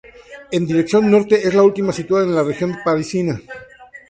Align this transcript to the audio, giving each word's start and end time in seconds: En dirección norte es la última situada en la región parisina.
En 0.55 0.61
dirección 0.69 1.03
norte 1.15 1.47
es 1.47 1.53
la 1.53 1.61
última 1.61 1.93
situada 1.93 2.25
en 2.25 2.33
la 2.33 2.41
región 2.43 2.75
parisina. 2.83 3.39